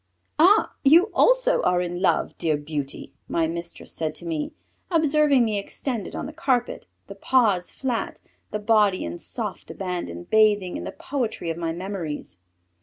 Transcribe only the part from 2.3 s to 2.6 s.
dear